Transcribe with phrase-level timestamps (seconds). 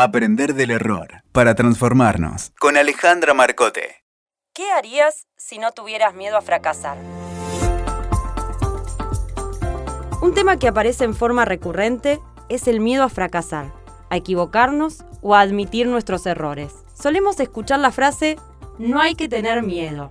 [0.00, 2.52] Aprender del error para transformarnos.
[2.60, 3.96] Con Alejandra Marcote.
[4.54, 6.96] ¿Qué harías si no tuvieras miedo a fracasar?
[10.22, 13.72] Un tema que aparece en forma recurrente es el miedo a fracasar,
[14.08, 16.72] a equivocarnos o a admitir nuestros errores.
[16.94, 18.38] Solemos escuchar la frase,
[18.78, 20.10] no hay que tener miedo.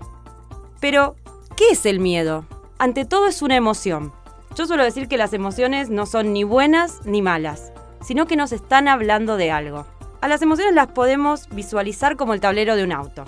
[0.81, 1.15] Pero,
[1.55, 2.45] ¿qué es el miedo?
[2.77, 4.11] Ante todo es una emoción.
[4.53, 8.51] Yo suelo decir que las emociones no son ni buenas ni malas sino que nos
[8.51, 9.85] están hablando de algo.
[10.21, 13.25] A las emociones las podemos visualizar como el tablero de un auto.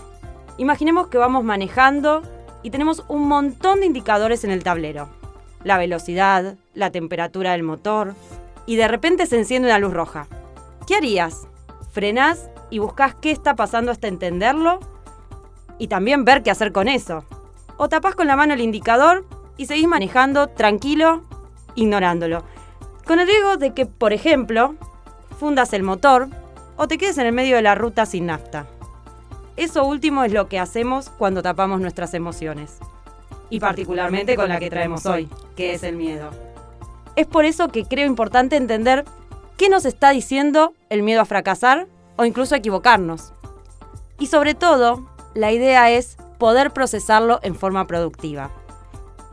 [0.57, 2.23] Imaginemos que vamos manejando
[2.63, 5.07] y tenemos un montón de indicadores en el tablero.
[5.63, 8.15] La velocidad, la temperatura del motor,
[8.65, 10.27] y de repente se enciende una luz roja.
[10.87, 11.47] ¿Qué harías?
[11.91, 14.79] ¿Frenás y buscas qué está pasando hasta entenderlo?
[15.77, 17.23] Y también ver qué hacer con eso.
[17.77, 19.25] O tapás con la mano el indicador
[19.57, 21.23] y seguís manejando tranquilo,
[21.75, 22.43] ignorándolo
[23.09, 24.75] con el riesgo de que, por ejemplo,
[25.39, 26.27] fundas el motor
[26.77, 28.67] o te quedes en el medio de la ruta sin nafta.
[29.57, 32.77] Eso último es lo que hacemos cuando tapamos nuestras emociones.
[33.49, 36.29] Y particularmente con la que traemos hoy, que es el miedo.
[37.15, 39.05] Es por eso que creo importante entender
[39.57, 43.33] qué nos está diciendo el miedo a fracasar o incluso a equivocarnos.
[44.19, 48.51] Y sobre todo, la idea es poder procesarlo en forma productiva.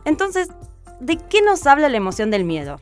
[0.03, 0.49] Entonces,
[0.99, 2.79] ¿de qué nos habla la emoción del miedo?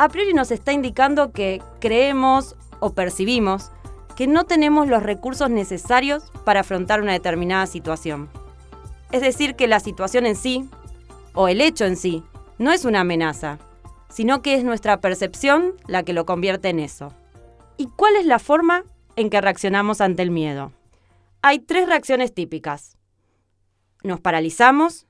[0.00, 3.70] A priori nos está indicando que creemos o percibimos
[4.16, 8.30] que no tenemos los recursos necesarios para afrontar una determinada situación.
[9.12, 10.66] Es decir, que la situación en sí,
[11.34, 12.24] o el hecho en sí,
[12.56, 13.58] no es una amenaza,
[14.08, 17.12] sino que es nuestra percepción la que lo convierte en eso.
[17.76, 18.84] ¿Y cuál es la forma
[19.16, 20.72] en que reaccionamos ante el miedo?
[21.42, 22.96] Hay tres reacciones típicas.
[24.02, 25.06] Nos paralizamos,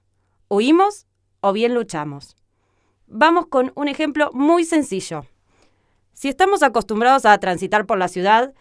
[0.49, 1.07] huimos
[1.39, 2.35] o bien luchamos.
[3.13, 5.27] Vamos con un ejemplo muy sencillo.
[6.13, 8.55] Si estamos acostumbrados a transitar por la ciudad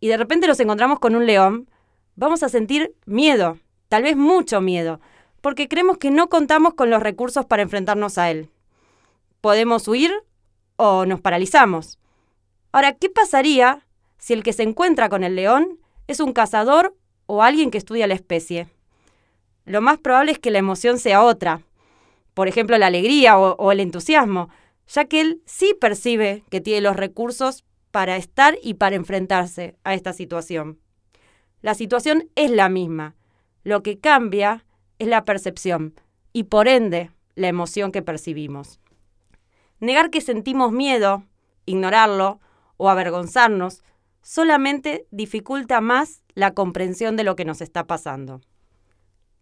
[0.00, 1.70] y de repente nos encontramos con un león,
[2.16, 5.00] vamos a sentir miedo, tal vez mucho miedo,
[5.40, 8.50] porque creemos que no contamos con los recursos para enfrentarnos a él.
[9.40, 10.12] Podemos huir
[10.74, 12.00] o nos paralizamos.
[12.72, 13.86] Ahora, ¿qué pasaría
[14.18, 15.78] si el que se encuentra con el león
[16.08, 16.96] es un cazador
[17.26, 18.68] o alguien que estudia la especie?
[19.64, 21.62] Lo más probable es que la emoción sea otra
[22.34, 24.48] por ejemplo, la alegría o, el entusiasmo,
[24.88, 29.94] ya que él sí percibe que tiene los recursos para estar y para enfrentarse a
[29.94, 30.78] esta situación.
[31.60, 33.14] La situación es la misma.
[33.64, 34.64] Lo que cambia
[34.98, 35.94] es la percepción
[36.32, 38.80] y por ende la emoción que percibimos.
[39.78, 41.24] Negar que sentimos miedo,
[41.66, 42.40] ignorarlo
[42.76, 43.82] o avergonzarnos
[44.22, 48.40] solamente dificulta más la comprensión de lo que nos está pasando.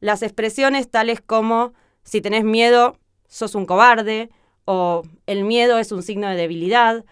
[0.01, 1.75] Las expresiones tales como
[2.05, 2.97] si tenés miedo,
[3.29, 4.31] sos un cobarde,
[4.65, 7.05] o el miedo es un signo de debilidad,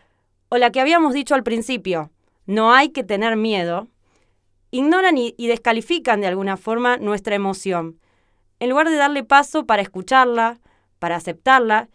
[0.49, 2.10] o la que habíamos dicho al principio,
[2.47, 3.88] no hay que tener miedo,
[4.71, 8.00] ignoran y, descalifican de alguna forma nuestra emoción,
[8.60, 10.60] en lugar de darle paso para escucharla,
[10.99, 11.88] para aceptarla,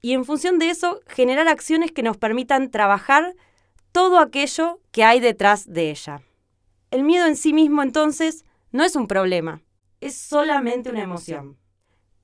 [0.00, 3.34] y en función de eso generar acciones que nos permitan trabajar
[3.92, 6.22] todo aquello que hay detrás de ella.
[6.90, 9.62] El miedo en sí mismo entonces no es un problema,
[10.00, 11.56] es solamente una emoción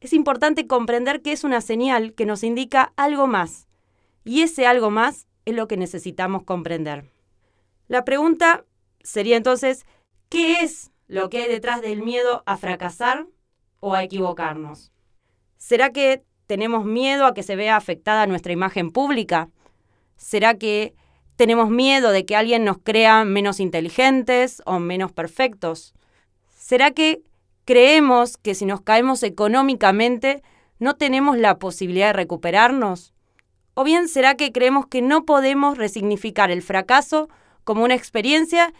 [0.05, 3.69] es importante comprender que es una señal que nos indica algo más.
[4.23, 7.11] Y ese algo más es lo que necesitamos comprender.
[7.89, 8.67] La pregunta
[9.03, 9.87] sería entonces,
[10.29, 13.29] ¿qué es lo que hay detrás del miedo a fracasar
[13.81, 14.93] o a equivocarnos?
[15.57, 19.49] ¿Será que tenemos miedo a que se vea afectada nuestra imagen pública?
[20.19, 20.95] ¿Será que
[21.37, 25.95] tenemos miedo de que alguien nos crea menos inteligentes o menos perfectos?
[26.51, 27.23] ¿Será que
[27.65, 30.43] ¿Creemos que si nos caemos económicamente
[30.79, 33.15] no tenemos la posibilidad de recuperarnos?
[33.73, 37.31] ¿O bien será que creemos que no podemos resignificar el fracaso
[37.65, 38.75] como una experiencia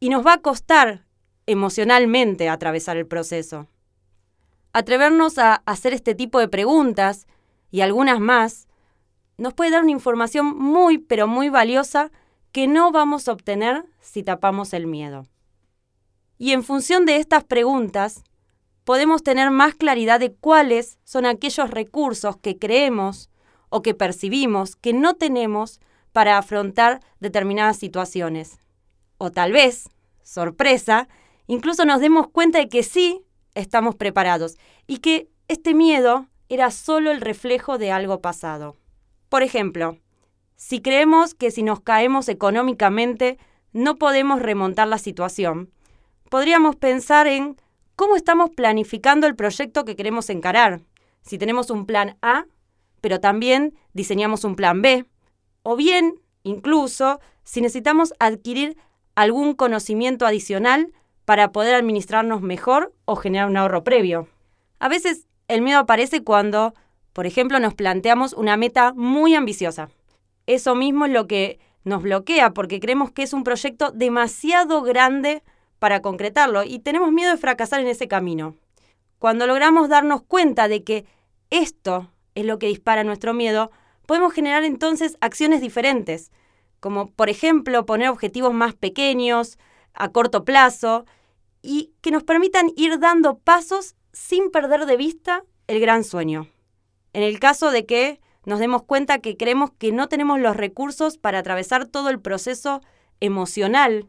[0.00, 1.04] y nos va a costar
[1.44, 3.68] emocionalmente atravesar el proceso?
[4.72, 7.26] Atrevernos a hacer este tipo de preguntas
[7.70, 8.68] y algunas más
[9.36, 12.10] nos puede dar una información muy pero muy valiosa
[12.52, 15.26] que no vamos a obtener si tapamos el miedo.
[16.38, 18.24] Y en función de estas preguntas,
[18.84, 23.30] podemos tener más claridad de cuáles son aquellos recursos que creemos
[23.68, 25.80] o que percibimos que no tenemos
[26.12, 28.58] para afrontar determinadas situaciones.
[29.18, 29.88] O tal vez,
[30.22, 31.08] sorpresa,
[31.46, 33.22] incluso nos demos cuenta de que sí
[33.54, 34.56] estamos preparados
[34.86, 38.76] y que este miedo era solo el reflejo de algo pasado.
[39.28, 39.98] Por ejemplo,
[40.56, 43.38] si creemos que si nos caemos económicamente
[43.72, 45.70] no podemos remontar la situación,
[46.28, 47.56] podríamos pensar en
[48.00, 50.80] cómo estamos planificando el proyecto que queremos encarar.
[51.20, 52.46] Si tenemos un plan A,
[53.02, 55.04] pero también diseñamos un plan B.
[55.62, 58.78] O bien, incluso, si necesitamos adquirir
[59.14, 60.94] algún conocimiento adicional
[61.26, 64.28] para poder administrarnos mejor o generar un ahorro previo.
[64.78, 66.72] A veces el miedo aparece cuando,
[67.12, 69.90] por ejemplo, nos planteamos una meta muy ambiciosa.
[70.46, 75.42] Eso mismo es lo que nos bloquea porque creemos que es un proyecto demasiado grande
[75.80, 78.54] para concretarlo y tenemos miedo de fracasar en ese camino.
[79.18, 81.06] Cuando logramos darnos cuenta de que
[81.50, 83.72] esto es lo que dispara nuestro miedo,
[84.06, 86.30] podemos generar entonces acciones diferentes,
[86.78, 89.58] como por ejemplo poner objetivos más pequeños,
[89.94, 91.06] a corto plazo,
[91.62, 96.48] y que nos permitan ir dando pasos sin perder de vista el gran sueño.
[97.12, 101.18] En el caso de que nos demos cuenta que creemos que no tenemos los recursos
[101.18, 102.80] para atravesar todo el proceso
[103.20, 104.08] emocional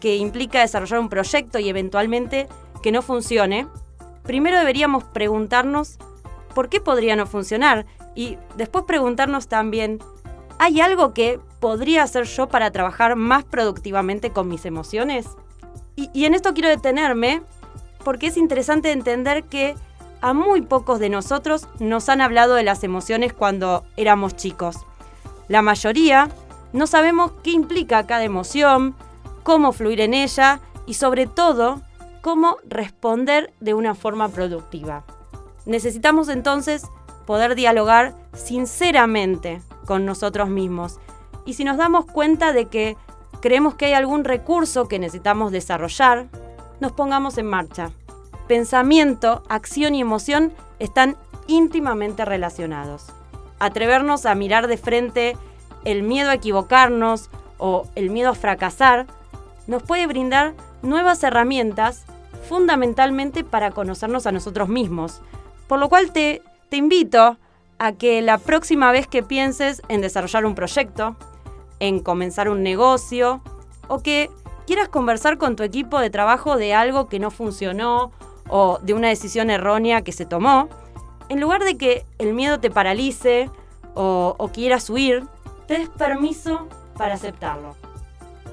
[0.00, 2.48] que implica desarrollar un proyecto y eventualmente
[2.82, 3.66] que no funcione,
[4.24, 5.98] primero deberíamos preguntarnos
[6.54, 9.98] por qué podría no funcionar y después preguntarnos también,
[10.58, 15.26] ¿hay algo que podría hacer yo para trabajar más productivamente con mis emociones?
[15.96, 17.42] Y, en esto quiero detenerme
[18.04, 19.74] porque es interesante entender que
[20.22, 24.76] a muy pocos de nosotros nos han hablado de las emociones cuando éramos chicos.
[25.48, 26.30] La mayoría
[26.72, 28.94] no sabemos qué implica cada emoción,
[29.42, 31.80] cómo fluir en ella y sobre todo
[32.22, 35.04] cómo responder de una forma productiva.
[35.66, 36.86] Necesitamos entonces
[37.26, 40.98] poder dialogar sinceramente con nosotros mismos
[41.44, 42.96] y si nos damos cuenta de que
[43.40, 46.26] creemos que hay algún recurso que necesitamos desarrollar,
[46.80, 47.90] nos pongamos en marcha.
[48.46, 51.16] Pensamiento, acción y emoción están
[51.46, 53.06] íntimamente relacionados.
[53.58, 55.36] Atrevernos a mirar de frente
[55.84, 59.06] el miedo a equivocarnos o el miedo a fracasar
[59.66, 62.04] nos puede brindar nuevas herramientas
[62.48, 65.20] fundamentalmente para conocernos a nosotros mismos.
[65.68, 67.36] Por lo cual te, te invito
[67.78, 71.16] a que la próxima vez que pienses en desarrollar un proyecto,
[71.78, 73.40] en comenzar un negocio
[73.88, 74.30] o que
[74.66, 78.12] quieras conversar con tu equipo de trabajo de algo que no funcionó
[78.48, 80.68] o de una decisión errónea que se tomó,
[81.28, 83.50] en lugar de que el miedo te paralice
[83.94, 85.24] o, o quieras huir,
[85.66, 87.76] te des permiso para aceptarlo,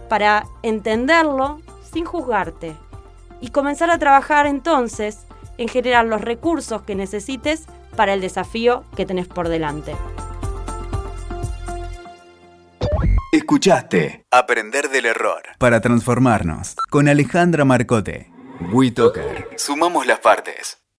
[0.07, 1.61] para entenderlo
[1.91, 2.75] sin juzgarte
[3.41, 5.25] y comenzar a trabajar entonces
[5.57, 7.65] en generar los recursos que necesites
[7.95, 9.95] para el desafío que tenés por delante.
[13.31, 18.31] Escuchaste Aprender del Error para Transformarnos con Alejandra Marcote.
[18.71, 19.49] WeToker.
[19.57, 20.86] Sumamos las partes.